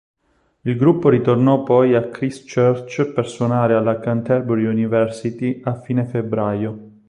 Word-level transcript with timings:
Il 0.61 0.77
gruppo 0.77 1.09
ritornò 1.09 1.61
poi 1.61 1.93
a 1.93 2.09
Christchurch 2.09 3.13
per 3.13 3.27
suonare 3.27 3.75
alla 3.75 3.99
Canterbury 3.99 4.65
University 4.65 5.61
a 5.63 5.75
fine 5.79 6.05
febbraio. 6.05 6.89